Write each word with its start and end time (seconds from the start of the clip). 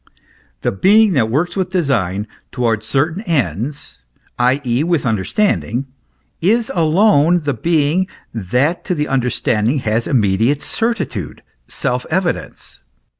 The 0.61 0.71
being 0.71 1.13
that 1.13 1.29
works 1.29 1.55
with 1.55 1.69
design, 1.69 2.25
towards 2.51 2.87
certain 2.87 3.21
ends, 3.25 4.01
i.e. 4.39 4.83
with 4.83 5.05
understanding, 5.05 5.85
is 6.41 6.71
alone 6.73 7.41
the 7.43 7.53
being 7.53 8.07
that 8.33 8.83
to 8.85 8.95
the 8.95 9.07
understanding 9.07 9.77
has 9.85 10.07
immediate 10.07 10.63
certitude, 10.63 11.43
self 11.67 12.07
evidence. 12.09 12.79